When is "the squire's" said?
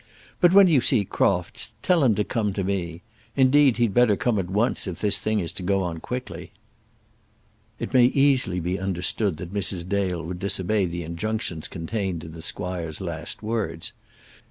12.31-12.99